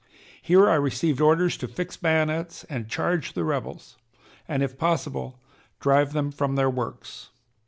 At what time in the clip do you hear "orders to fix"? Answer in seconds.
1.21-1.95